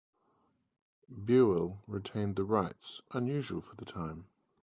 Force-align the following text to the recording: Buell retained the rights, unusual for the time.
Buell 1.25 1.83
retained 1.85 2.35
the 2.35 2.43
rights, 2.43 3.03
unusual 3.13 3.61
for 3.61 3.75
the 3.75 3.85
time. 3.85 4.25